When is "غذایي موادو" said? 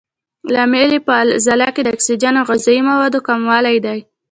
2.49-3.25